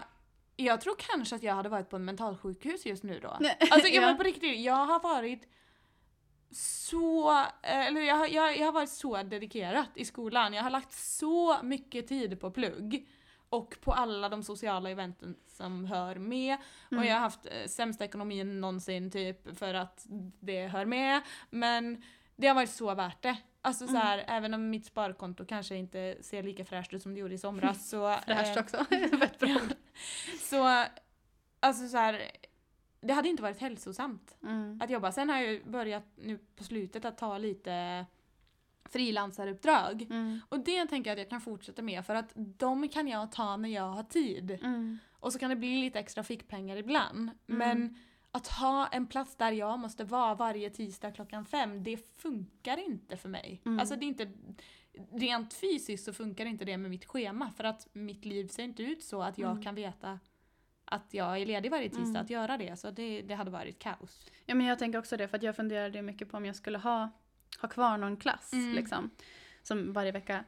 [0.55, 3.37] jag tror kanske att jag hade varit på en mentalsjukhus just nu då.
[3.39, 3.57] Nej.
[3.71, 4.15] Alltså jag Ja.
[4.17, 5.47] på riktigt, jag har varit
[6.51, 10.53] så, eh, eller jag, jag, jag har varit så dedikerat i skolan.
[10.53, 13.07] Jag har lagt så mycket tid på plugg.
[13.51, 16.57] Och på alla de sociala eventen som hör med.
[16.91, 16.99] Mm.
[17.03, 20.05] Och jag har haft eh, sämsta ekonomin någonsin typ för att
[20.39, 21.21] det hör med.
[21.49, 22.03] Men
[22.35, 23.37] det har varit så värt det.
[23.61, 24.01] Alltså så Mm.
[24.01, 27.37] här, även om mitt sparkonto kanske inte ser lika fräscht ut som det gjorde i
[27.37, 28.15] somras så...
[28.25, 28.77] Fräscht eh, också.
[29.19, 29.59] Fett bra.
[30.39, 30.85] så,
[31.59, 32.31] alltså så här,
[33.01, 34.79] det hade inte varit hälsosamt Mm.
[34.83, 35.11] att jobba.
[35.11, 38.05] Sen har jag ju börjat nu på slutet att ta lite
[38.89, 40.01] frilansaruppdrag.
[40.01, 40.39] Mm.
[40.49, 43.57] Och det tänker jag att jag kan fortsätta med för att de kan jag ta
[43.57, 44.51] när jag har tid.
[44.51, 44.97] Mm.
[45.11, 47.29] Och så kan det bli lite extra fickpengar ibland.
[47.45, 47.95] Men
[48.31, 53.17] att ha en plats där jag måste vara varje tisdag klockan fem, det funkar inte
[53.17, 53.61] för mig.
[53.65, 53.79] Mm.
[53.79, 54.31] Alltså det är inte...
[55.11, 58.83] Rent fysiskt så funkar inte det med mitt schema för att mitt liv ser inte
[58.83, 59.63] ut så att jag Mm.
[59.63, 60.19] kan veta
[60.85, 62.21] att jag är ledig varje tisdag Mm.
[62.21, 62.79] att göra det.
[62.79, 64.25] Så det, det hade varit kaos.
[64.45, 66.77] Ja men jag tänker också det för att jag funderade mycket på om jag skulle
[66.77, 67.09] ha,
[67.61, 68.73] ha kvar någon klass Mm.
[68.75, 69.09] liksom.
[69.63, 70.43] Som varje vecka.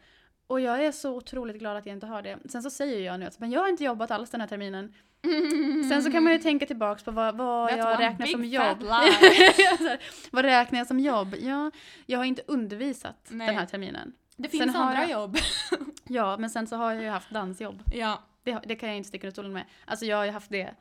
[0.48, 2.40] Och jag är så otroligt glad att jag inte har det.
[2.50, 4.94] Sen så säger jag nu att men jag har inte jobbat alls den här terminen.
[5.90, 8.84] Sen så kan man ju tänka tillbaks på vad, vad That's jag räknar som jobb.
[10.32, 11.36] vad räknar jag som jobb?
[11.42, 11.72] Ja,
[12.06, 13.48] jag har inte undervisat Nej.
[13.48, 14.14] den här terminen.
[14.38, 15.38] Det Sen finns har andra jag- jobb.
[16.08, 17.84] Ja, men sen så har jag ju haft dansjobb.
[17.94, 18.24] ja.
[18.44, 19.66] Det, det kan jag inte sticka under stolen med.
[19.86, 20.76] Alltså jag har ju haft det.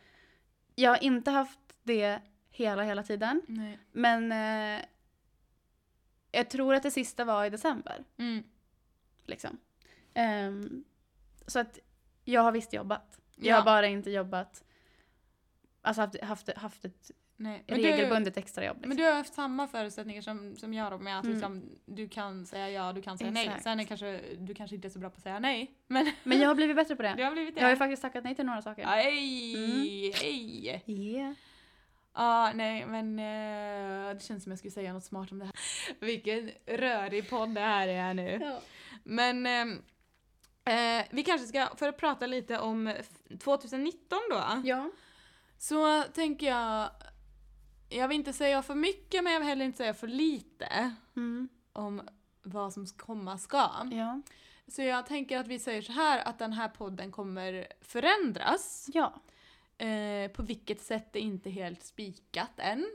[0.74, 2.18] Jag har inte haft det
[2.50, 3.42] hela, hela tiden.
[3.46, 3.78] Nej.
[3.92, 4.84] Men eh,
[6.32, 8.04] jag tror att det sista var i december.
[8.18, 8.42] Mm.
[9.26, 9.58] Liksom.
[10.14, 10.84] Ehm,
[11.46, 11.78] så att
[12.24, 13.18] jag har visst jobbat.
[13.36, 13.56] Jag Ja.
[13.56, 14.64] har bara inte jobbat,
[15.82, 17.64] alltså haft, haft, haft ett Nej.
[17.66, 18.76] Men du, regelbundet extrajobb.
[18.76, 18.88] Liksom.
[18.88, 21.36] men du har haft samma förutsättningar som, som jag då med att Mm.
[21.36, 23.46] liksom, du kan säga ja, du kan säga nej.
[23.46, 23.62] Exakt.
[23.62, 25.74] Sen är kanske, du kanske inte är så bra på att säga nej.
[25.86, 27.24] Men Men jag har blivit bättre på du det.
[27.24, 27.60] har blivit det.
[27.60, 28.84] Jag har ju faktiskt tackat nej till några saker.
[28.86, 29.54] Hej!
[29.64, 30.12] Mm.
[30.14, 30.66] Hej!
[30.90, 31.32] Yeah.
[32.14, 35.54] Ja, nej men eh, det känns som jag skulle säga något smart om det här.
[36.00, 38.38] Vilken rörig podd det här är nu.
[38.42, 38.60] Ja.
[39.04, 39.82] Men ehm,
[40.64, 44.44] eh, vi kanske ska, för att prata lite om f- 2019 då.
[44.64, 44.90] ja.
[45.58, 46.90] Så tänker jag,
[47.88, 51.48] jag vill inte säga för mycket men jag vill heller inte säga för lite Mm.
[51.72, 52.02] om
[52.42, 53.70] vad som komma ska.
[53.92, 54.22] Ja.
[54.68, 58.86] Så jag tänker att vi säger så här att den här podden kommer förändras.
[58.92, 59.14] Ja.
[59.78, 62.86] Eh, på vilket sätt är inte helt spikat än.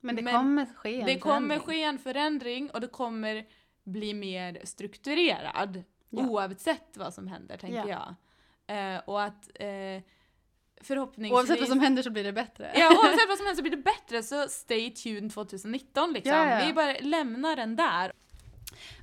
[0.00, 3.46] Men det Men kommer ske en Det kommer ske en förändring och det kommer
[3.84, 5.82] bli mer strukturerad.
[6.10, 6.28] Ja.
[6.28, 8.14] Oavsett vad som händer, tänker jag.
[8.66, 10.02] Eh, och att eh,
[10.80, 11.32] förhoppningsvis...
[11.32, 12.72] Oavsett vad som händer så blir det bättre.
[12.74, 16.32] Ja, oavsett vad som händer så blir det bättre, så stay tuned 2019 liksom.
[16.32, 16.66] Ja, ja, ja.
[16.66, 18.12] Vi bara lämnar den där.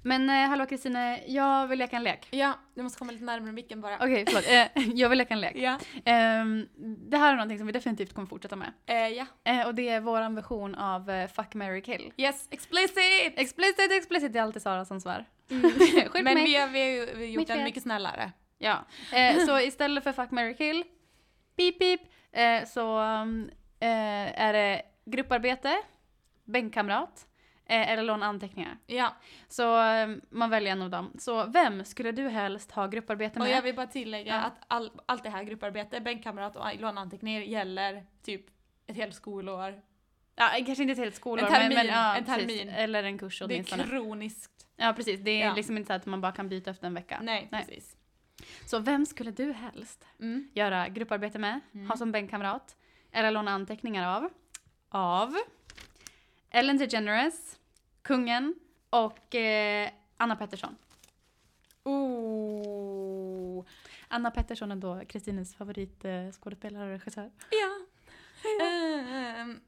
[0.04, 2.28] Men eh, hallå Kristine, jag vill leka en lek.
[2.32, 3.96] Ja, du måste komma lite närmare micken bara.
[3.96, 4.76] Okej, förlåt.
[4.76, 5.56] Eh, jag vill leka en lek.
[5.56, 5.80] Ja.
[6.06, 6.68] Ehm,
[7.10, 8.72] det här är någonting som vi definitivt kommer fortsätta med.
[8.86, 9.26] Eh, ja.
[9.44, 12.14] Eh, och det är vår version av eh, Fuck, marry, kill.
[12.18, 13.34] Yes, explicit!
[13.36, 15.26] Explicit, explicit, det är alltid Sara som svär.
[16.12, 16.44] På Men mig.
[16.44, 18.32] vi har, vi har ju vi har gjort den mycket snällare.
[18.58, 18.86] Ja.
[19.14, 20.84] Eh, så istället för Fuck, marry, kill,
[21.58, 23.00] pip, pip, eh, så
[23.80, 25.78] eh, är det grupparbete,
[26.46, 27.26] bänkkamrat
[27.70, 28.78] eh, eller låna anteckningar.
[28.88, 29.16] Ja,
[29.48, 31.14] Så eh, man väljer en av dem.
[31.20, 33.58] Så vem skulle du helst ha grupparbete och med?
[33.58, 34.42] jag vill bara tillägga Ja.
[34.42, 38.46] att all, allt det här grupparbete, bänkkamrat och låneanteckningar gäller typ
[38.88, 39.82] ett helt skolår.
[40.36, 41.44] Ja, kanske inte ett helt skolår.
[41.46, 42.48] En termin, men, men, ja, en precis.
[42.48, 42.70] termin.
[42.70, 43.84] Eller en kurs Det är åtminstone.
[43.84, 44.66] kroniskt.
[44.76, 45.20] Ja, precis.
[45.20, 45.54] Det är Ja.
[45.54, 47.20] liksom inte så att man bara kan byta efter en vecka.
[47.22, 47.66] Nej, Nej.
[47.66, 47.96] precis.
[48.66, 50.50] Så vem skulle du helst Mm.
[50.54, 51.90] göra grupparbete med, Mm.
[51.90, 52.76] ha som bänkkamrat
[53.12, 54.30] eller låna anteckningar av?
[54.90, 55.36] Av
[56.52, 57.59] Ellen DeGeneres,
[58.02, 58.56] kungen
[58.90, 60.76] och eh, Anna Pettersson.
[61.84, 63.66] Oh.
[64.08, 67.32] Anna Pettersson är då Kristines favoritskådespelare och regissör.
[67.52, 67.80] Ja.
[68.66, 69.60] Ehm,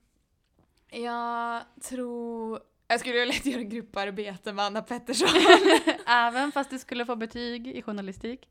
[0.90, 2.60] jag tror...
[2.88, 5.30] Jag skulle ju lätt göra grupparbete med Anna Pettersson.
[6.08, 8.50] Även fast du skulle få betyg i journalistik.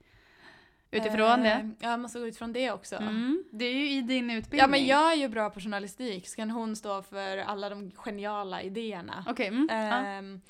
[0.90, 1.50] Utifrån det.
[1.50, 2.96] Ehm, Ja, jag måste gå utifrån det också.
[2.96, 4.58] Mm, det är ju i din utbildning.
[4.60, 7.90] Ja, men jag är ju bra på journalistik, så kan hon stå för alla de
[7.90, 9.24] geniala idéerna.
[9.28, 9.76] Okej, mm, ja.
[9.76, 10.40] Ehm,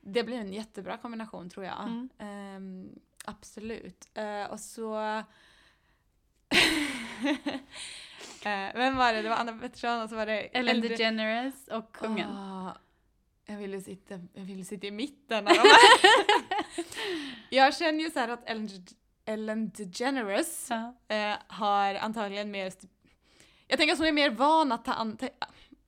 [0.00, 1.80] Det blir en jättebra kombination tror jag.
[1.82, 2.08] Mm.
[2.18, 2.88] Ehm,
[3.24, 4.08] absolut.
[4.14, 4.94] Eh, och så...
[8.44, 9.22] Eh, vem var det?
[9.22, 12.30] Det var Anna Pettersson och så var det Ellen äldre- DeGeneres och kungen.
[12.30, 12.72] Åh,
[13.46, 15.68] jag ville sitta, jag ville sitta i mitten av de här.
[17.50, 18.68] Jag känner ju så här att Ellen,
[19.26, 20.94] Ellen DeGeneres Ja.
[21.16, 22.72] eh, har antagligen mer...
[23.68, 25.28] Jag tänker att hon är mer van att ta, ante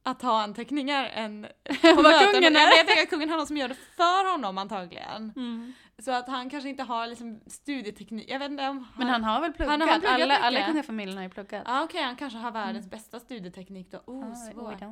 [0.03, 1.41] att ta anteckningar än
[1.83, 2.33] Vad möten.
[2.35, 2.77] kungen är.
[2.77, 5.33] jag tänker att kungen har någon som gör det för honom antagligen.
[5.37, 5.73] Mm.
[5.99, 8.31] Så att han kanske inte har liksom studieteknik.
[8.31, 9.71] Jag vet inte om Men han har väl pluggat?
[9.71, 10.67] Han har pluggat alla, alla i mycket.
[10.67, 11.63] kungafamiljen har ju pluggat.
[11.67, 13.99] Ja okej, han kanske har världens bästa studieteknik då.
[14.07, 14.83] Oh, Ah, svårt.
[14.83, 14.89] Eh,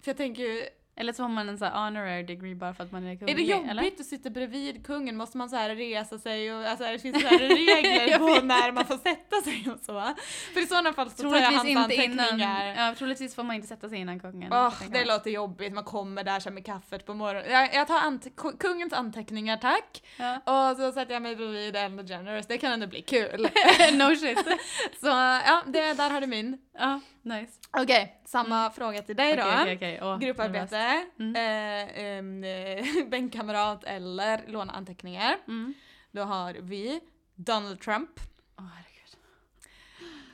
[0.00, 0.62] för jag tänker ju,
[1.00, 3.32] Eller så har man en så här honorary degree bara för att man är kunglig.
[3.32, 3.82] Är det jobbigt Eller?
[4.00, 5.16] att sitta bredvid kungen?
[5.16, 8.72] Måste man så här resa sig och alltså, det finns så här regler på när
[8.72, 10.14] man får sätta sig och så?
[10.54, 12.18] För i sådana fall så tar jag Troligtvis hans inte innan.
[12.20, 12.74] anteckningar.
[12.88, 14.50] Ja, troligtvis får man inte sätta sig innan kungen.
[14.78, 17.50] Tänker det låter jobbigt, man kommer där så med kaffet på morgonen.
[17.52, 20.70] Jag, jag tar ante- ku- kungens anteckningar tack, Ja.
[20.70, 23.42] och så sätter jag mig bredvid Ellen DeGeneres, det kan ändå bli kul.
[23.92, 24.38] no shit.
[25.00, 26.58] så ja, det, där har du min.
[26.78, 27.52] Ja, nice.
[27.70, 29.42] Okej, samma fråga till dig då.
[29.42, 29.98] Okej.
[30.02, 30.22] Åh, nervöst.
[30.26, 31.36] Grupparbete, Mm.
[31.36, 35.36] eh, eh, bänkkamrat eller låna anteckningar.
[35.48, 35.74] Mm.
[36.10, 37.00] Då har vi
[37.34, 38.10] Donald Trump,
[38.58, 39.16] Åh herregud.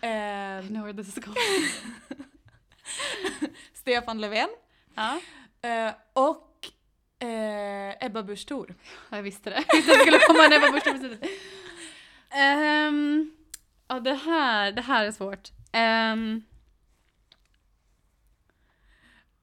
[0.00, 1.36] eh, I know where this is going.
[3.74, 4.48] Stefan Löfven
[4.94, 5.20] ja,
[5.68, 6.66] eh, och
[7.26, 8.74] eh, Ebba Busch Thor.
[9.10, 9.64] jag visste det.
[9.68, 11.18] Jag visste att det skulle komma en Ebba Busch Thor.
[12.30, 13.30] Ehm,
[13.88, 15.48] Ja, det här, det här är svårt.
[15.72, 16.42] Ehm,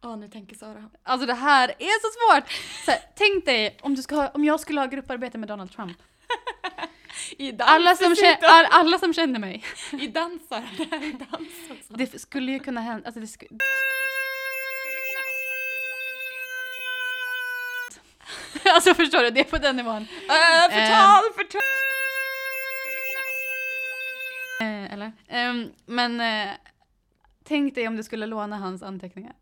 [0.03, 0.89] Åh, nu tänker Sara.
[1.03, 2.07] alltså det här är så
[2.41, 2.51] svårt!
[2.85, 5.71] Så här, tänk dig om, du ska ha, om jag skulle ha grupparbete med Donald
[5.71, 5.97] Trump.
[7.59, 9.63] Alla som, känner, all- alla som känner mig.
[9.91, 10.63] I dansar.
[10.77, 11.93] Det här är dans också.
[11.93, 13.49] Det skulle ju kunna hända, alltså det skulle...
[18.65, 20.01] Alltså förstår du, det är på den nivån.
[20.01, 21.61] Äh, förtal, förtal!
[24.61, 25.11] Eh, eller?
[25.27, 26.53] Ehm, men eh,
[27.43, 29.33] tänk dig om du skulle låna hans anteckningar.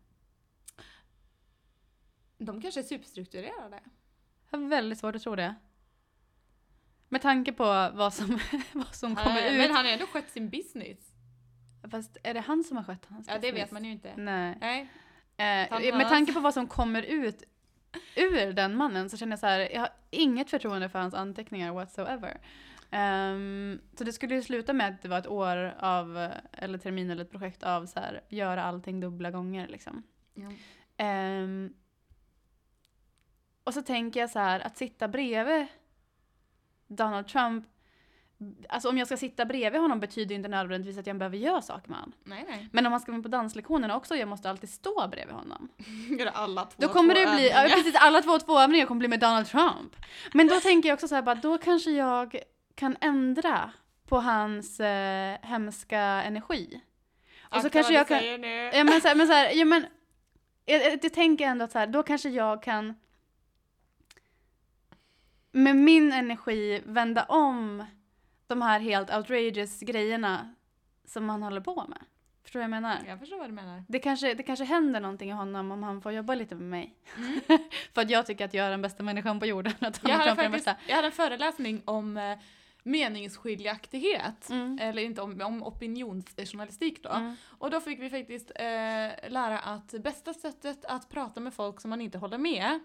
[2.40, 3.80] De kanske är superstrukturerade.
[4.50, 5.54] Jag har väldigt svårt att tro det.
[7.08, 8.38] Med tanke på vad som,
[8.72, 9.58] vad som kommer ut.
[9.58, 10.98] men han har ändå skött sin business.
[11.90, 13.62] Fast är det han som har skött hans Ja, det business?
[13.62, 14.16] vet man ju inte.
[14.16, 14.58] Nej.
[14.60, 14.88] Nej.
[15.36, 17.42] Eh, med tanke på vad som kommer ut
[18.16, 21.72] ur den mannen så känner jag så här, jag har inget förtroende för hans anteckningar
[21.72, 22.40] whatsoever.
[22.90, 27.10] Ehm, så det skulle ju sluta med att det var ett år av, eller termin
[27.10, 30.02] eller ett projekt av så här, göra allting dubbla gånger liksom.
[30.34, 30.52] Ja.
[30.96, 31.74] Ehm,
[33.70, 35.66] och så tänker jag så här, att sitta bredvid
[36.88, 37.64] Donald Trump,
[38.68, 41.88] alltså om jag ska sitta bredvid honom betyder inte nödvändigtvis att jag behöver göra saker
[41.88, 42.12] med honom.
[42.24, 42.68] Nej, nej.
[42.72, 45.68] Men om man ska vara på danslektionerna också, jag måste alltid stå bredvid honom.
[46.18, 48.98] Göra alla två Då kommer två det bli, ja, precis, alla två två övningar kommer
[48.98, 49.96] bli med Donald Trump.
[50.32, 52.36] Men då tänker jag också så här, bara, då kanske jag
[52.74, 53.70] kan ändra
[54.08, 56.80] på hans eh, hemska energi.
[57.42, 58.70] Och så Akta kanske vad jag du kan, säger nu.
[58.78, 59.86] ja men så här, men så här, ja men,
[60.64, 62.94] jag, jag, jag tänker ändå att så här, då kanske jag kan
[65.52, 67.84] med min energi vända om
[68.46, 70.54] de här helt outrageous grejerna
[71.04, 71.98] som han håller på med.
[72.42, 72.98] Förstår du vad jag menar?
[73.06, 73.84] Jag förstår vad du menar.
[73.88, 76.94] Det kanske, det kanske händer någonting i honom om han får jobba lite med mig.
[77.16, 77.40] Mm.
[77.94, 79.72] För att jag tycker att jag är den bästa människan på jorden.
[79.78, 80.80] Att Jag hade, är den faktiskt, bästa.
[80.86, 82.38] jag hade en föreläsning om eh,
[82.82, 84.50] meningsskiljaktighet.
[84.50, 84.78] Mm.
[84.80, 87.10] Eller inte om, om opinionsjournalistik då.
[87.10, 87.36] Mm.
[87.58, 91.90] Och då fick vi faktiskt eh, lära att bästa sättet att prata med folk som
[91.90, 92.80] man inte håller med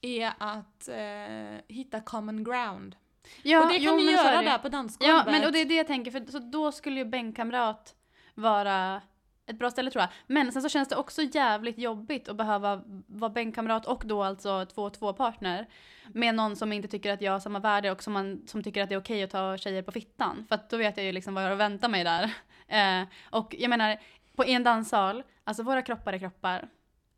[0.00, 2.96] är att eh, hitta common ground.
[3.42, 4.48] Ja, och det kan jo, är göra det.
[4.48, 5.24] där på dansgolvet.
[5.26, 6.10] Ja, men och det är det jag tänker.
[6.10, 7.94] För, så då skulle ju bänkkamrat
[8.34, 9.02] vara
[9.46, 10.10] ett bra ställe tror jag.
[10.26, 14.66] Men sen så känns det också jävligt jobbigt att behöva vara bänkkamrat och då alltså
[14.66, 15.68] två två partner
[16.08, 18.82] med någon som inte tycker att jag har samma värde och som, man, som tycker
[18.82, 20.46] att det är okej att ta tjejer på fittan.
[20.48, 22.34] För att då vet jag ju liksom vad jag har att vänta mig där.
[22.70, 23.98] Eh, och jag menar,
[24.36, 26.68] på en danssal, alltså våra kroppar är kroppar.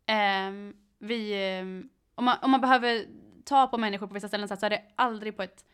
[0.05, 3.05] Ehm, vi, ehm, om, man, om man behöver
[3.45, 5.65] ta på människor på vissa ställen så är det aldrig på ett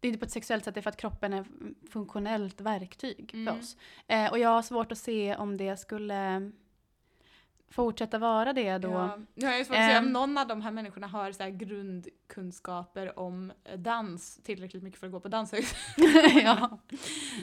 [0.00, 1.44] det är inte på ett sexuellt sätt, det är för att kroppen är
[1.90, 3.46] funktionellt verktyg Mm.
[3.54, 3.76] för oss.
[4.06, 6.52] Eh, och jag har svårt att se om det skulle
[7.70, 8.88] fortsätta vara det då.
[8.90, 9.18] Ja.
[9.34, 10.12] Nu har jag ju svårt att se om Ehm.
[10.12, 15.12] någon av de här människorna har så här grundkunskaper om dans tillräckligt mycket för att
[15.12, 16.12] gå på danshögskolan.
[16.44, 16.78] ja.
[16.88, 16.96] Så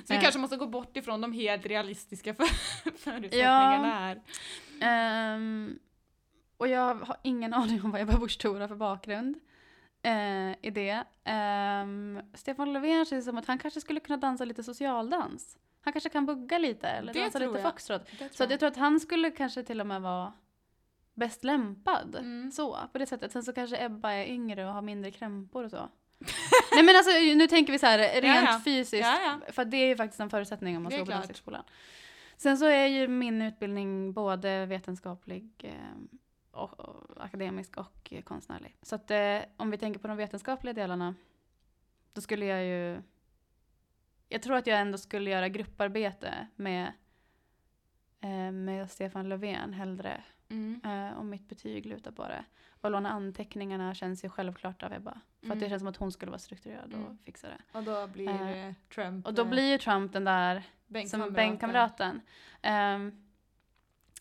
[0.07, 0.21] vi Eh.
[0.21, 2.45] kanske måste gå bort ifrån de helt realistiska för
[2.97, 4.21] förutsättningarna här.
[4.81, 5.79] Ehm,
[6.57, 9.35] och jag har ingen aning om vad Ebba Busch Thor har för bakgrund
[10.03, 11.03] eh, i det.
[11.23, 15.57] Ehm, Stefan Löfven känns som att han kanske skulle kunna dansa lite socialdans.
[15.81, 17.61] Han kanske kan bugga lite eller Det dansa lite jag.
[17.61, 18.01] foxtrot.
[18.19, 20.33] Det Så att jag tror att han skulle kanske till och med vara
[21.13, 22.15] bäst lämpad.
[22.15, 22.51] Mm.
[22.51, 23.31] Så, på det sättet.
[23.31, 25.77] Sen så kanske Ebba är yngre och har mindre krämpor och så.
[26.71, 28.61] Nej men alltså nu tänker vi så här rent Ja, ja.
[28.65, 29.05] fysiskt.
[29.07, 29.53] Ja, ja.
[29.53, 31.63] För det är ju faktiskt en förutsättning om man ska gå på danshögskolan.
[32.37, 35.71] Sen så är ju min utbildning både vetenskaplig eh,
[36.55, 38.75] och, och akademisk och konstnärlig.
[38.81, 41.15] Så att eh, om vi tänker på de vetenskapliga delarna
[42.13, 43.01] då skulle jag ju
[44.29, 46.91] jag tror att jag ändå skulle göra grupparbete med,
[48.21, 50.81] eh, med Stefan Löfven hellre Mm.
[50.85, 52.45] eh, om mitt betyg lutar på det.
[52.81, 55.11] Och låna anteckningarna känns ju självklart av Ebba.
[55.41, 55.69] För att det Mm.
[55.69, 57.17] känns som att hon skulle vara strukturerad och Mm.
[57.17, 57.57] fixa det.
[57.77, 58.29] Och då blir
[58.67, 61.33] Eh, Trump Och då eh, blir ju Trump den där som bänkkamraten.
[61.33, 62.21] bänkkamraten.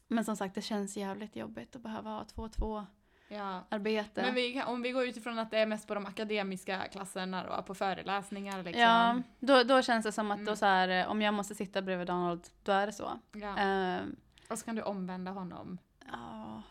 [0.09, 2.87] Men som sagt, det känns jävligt jobbigt att behöva ha 2-2
[3.29, 3.61] Ja.
[3.69, 4.23] arbete.
[4.23, 7.63] Men vi, om vi går utifrån att det är mest på de akademiska klasserna då,
[7.63, 8.81] på föreläsningar liksom.
[8.83, 10.57] Ja, då, då känns det som att då Mm.
[10.57, 13.11] så här, eh, om jag måste sitta bredvid Donald, då är det så.
[13.33, 13.57] Ja.
[13.59, 14.17] Ehm,
[14.51, 15.79] Och så kan du omvända honom.
[16.13, 16.63] Ja.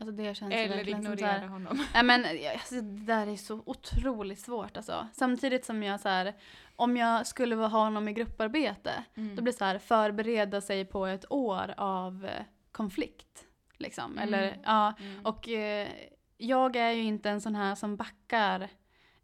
[0.00, 1.84] Alltså det känns Eller ignorera här, honom.
[1.94, 5.08] Nej men ja, alltså, det där är så otroligt svårt alltså.
[5.12, 6.34] Samtidigt som jag så här,
[6.76, 9.36] om jag skulle ha honom i grupparbete, Mm.
[9.36, 13.44] då blir det så här förbereda sig på ett år av eh, konflikt.
[13.76, 14.12] Liksom.
[14.18, 14.24] Mm.
[14.34, 15.26] Eller, ja, Mm.
[15.26, 15.88] och eh,
[16.36, 18.68] jag är ju inte en sån här som backar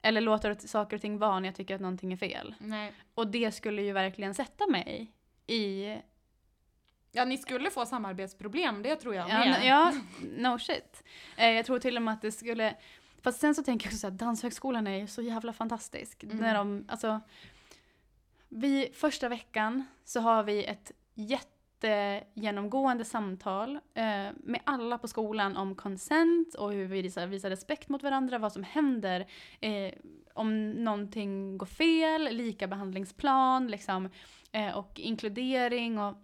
[0.03, 2.55] eller låter saker och ting vara när jag tycker att någonting är fel.
[2.59, 2.93] Nej.
[3.15, 5.13] Och det skulle ju verkligen sätta mig
[5.47, 5.95] i
[7.16, 9.48] Ja, ni skulle få samarbetsproblem, det tror jag Ja, med.
[9.48, 9.92] n- ja
[10.37, 11.03] no shit.
[11.37, 12.74] Eh, jag tror till och med att det skulle...
[13.22, 16.22] Fast sen så tänker jag också att Danshögskolan är ju så jävla fantastisk.
[16.24, 16.37] Mm.
[16.37, 17.20] När de, alltså,
[18.48, 25.74] vi, första veckan så har vi ett jättegenomgående samtal eh, med alla på skolan om
[25.74, 29.27] consent och hur vi visar, visar respekt mot varandra, vad som händer
[29.61, 29.92] eh,
[30.35, 34.09] om någonting går fel, likabehandlingsplan liksom,
[34.53, 36.16] eh, och inkludering och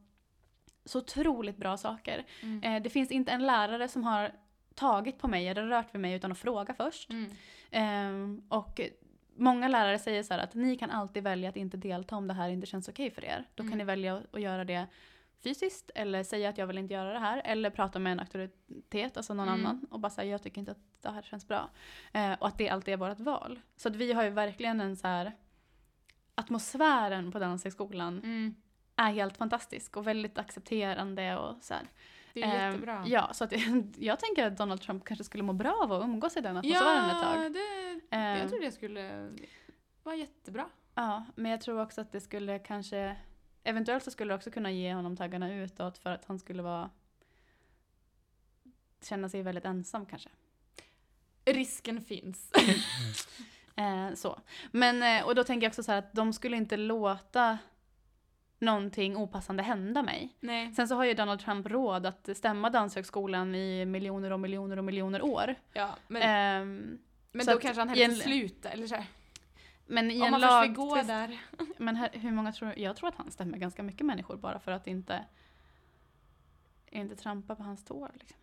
[0.85, 2.25] så otroligt bra saker.
[2.43, 2.63] Mm.
[2.63, 4.33] Eh, det finns inte en lärare som har
[4.75, 7.11] tagit på mig eller rört vid mig utan att fråga först.
[7.11, 7.31] Mm.
[7.71, 8.81] Ehm, och
[9.37, 12.49] många lärare säger så att ni kan alltid välja att inte delta om det här
[12.49, 13.45] inte känns okej för er.
[13.55, 13.79] Då kan Mm.
[13.79, 14.87] ni välja att, att göra det
[15.43, 19.17] fysiskt eller säga att jag vill inte göra det här eller prata med en auktoritet,
[19.17, 19.61] alltså någon Mm.
[19.67, 21.71] annan och bara säga jag tycker inte att det här känns bra.
[22.13, 23.61] Eh, och att det alltid är vårt val.
[23.77, 25.33] Så att vi har ju verkligen en så här
[26.35, 28.55] atmosfären på Danshögskolan Mm.
[29.01, 31.83] Är helt fantastisk och väldigt accepterande och så här.
[32.35, 33.05] Det är Ehm, jättebra.
[33.07, 33.53] Ja, så att
[33.97, 37.11] jag tänker att Donald Trump kanske skulle må bra av att umgås i den atmosfären
[37.11, 37.53] ett tag.
[37.53, 39.33] det, Ehm, jag tror det skulle
[40.03, 40.67] vara jättebra.
[40.95, 43.17] Ja, men jag tror också att det skulle kanske...
[43.65, 46.91] Eventuellt så skulle det också kunna ge honom taggarna utåt för att han skulle vara...
[49.03, 50.29] Känna sig väldigt ensam kanske.
[51.45, 52.53] Risken finns.
[53.77, 54.41] Eh, så.
[54.71, 57.59] Men, eh, och då tänker jag också så här att de skulle inte låta
[58.61, 60.37] någonting opassande hända mig.
[60.41, 60.75] Nej.
[60.75, 64.85] Sen så har ju Donald Trump råd att stämma Danshögskolan i miljoner och miljoner och
[64.85, 65.55] miljoner år.
[65.73, 66.99] Ja, men, Ehm,
[67.33, 68.71] men då att kanske han en- slutar.
[68.71, 69.05] Eller så här.
[69.87, 70.75] men i Om en lag...
[70.75, 71.41] gå där.
[71.79, 74.73] Men här, hur många tror Jag tror att han stämmer ganska mycket människor bara för
[74.73, 75.25] att inte,
[76.91, 78.11] inte trampa på hans tår.
[78.15, 78.37] Liksom.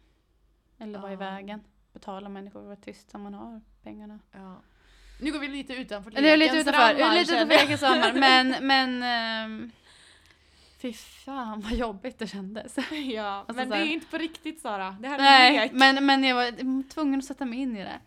[0.79, 1.63] Eller vara i vägen.
[1.93, 4.19] Betala människor för att vara tyst som man har pengarna.
[4.31, 4.61] Ja.
[5.21, 8.13] Nu går vi lite utanför är lite lekens utanför, ramar, lite utanför lekens ramar.
[8.13, 9.71] Men, men ehm,
[10.77, 12.75] fy fan vad jobbigt det kändes.
[13.15, 14.97] Ja, men så det här- är inte på riktigt Sara.
[14.99, 17.83] Det här är en Nej, men, men jag var tvungen att sätta mig in i
[17.83, 17.99] det.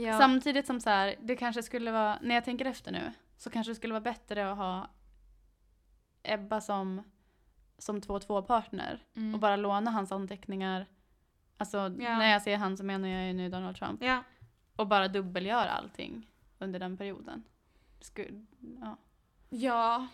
[0.00, 0.18] Ja.
[0.18, 3.70] Samtidigt som så här, det kanske skulle vara, när jag tänker efter nu, så kanske
[3.70, 4.90] det skulle vara bättre att ha
[6.22, 7.02] Ebba som,
[7.78, 9.34] som 2-2-partner Mm.
[9.34, 10.86] och bara låna hans anteckningar.
[11.56, 12.18] Alltså Ja.
[12.18, 14.02] när jag ser han så menar jag ju nu Donald Trump.
[14.02, 14.22] Ja.
[14.76, 16.26] Och bara dubbelgöra allting
[16.58, 17.42] under den perioden.
[18.00, 18.46] Skulle,
[18.80, 18.96] ja.
[19.50, 20.06] Ja.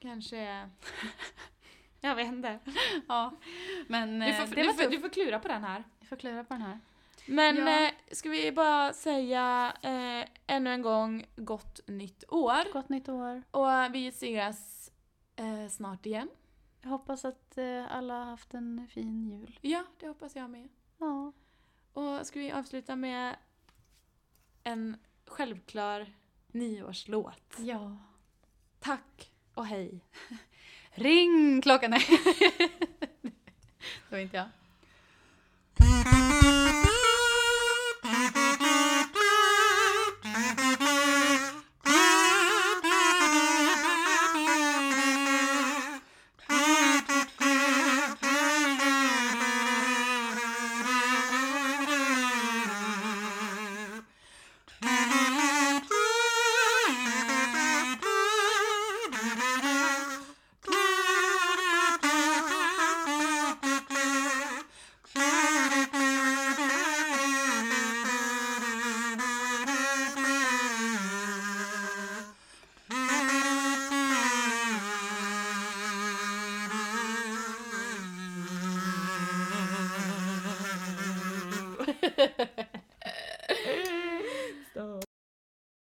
[0.00, 0.70] Kanske.
[2.00, 2.58] Jag vet inte.
[3.08, 3.32] ja.
[3.88, 5.84] Men Du eh, får, det du, får, du får klura på den här.
[6.00, 6.80] Vi får klura på den här.
[7.26, 7.84] Men Ja.
[7.86, 12.72] eh, ska vi bara säga eh, ännu en gång gott nytt år.
[12.72, 13.42] Gott nytt år.
[13.50, 14.90] Och vi ses
[15.36, 16.28] eh, snart igen.
[16.82, 19.58] Jag hoppas att eh, alla har haft en fin jul.
[19.62, 20.68] Ja, det hoppas jag med.
[20.98, 21.32] Ja.
[21.92, 23.36] Och ska vi avsluta med
[24.64, 26.12] en självklar
[26.46, 27.56] nyårslåt.
[27.58, 27.96] Ja.
[28.78, 30.00] Tack och hej.
[30.94, 31.90] Ring klockan!
[31.90, 32.06] Nej.
[34.08, 34.48] det var inte jag.